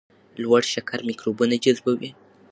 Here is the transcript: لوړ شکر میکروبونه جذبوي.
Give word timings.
لوړ 0.41 0.61
شکر 0.73 0.99
میکروبونه 1.09 1.55
جذبوي. 1.63 2.09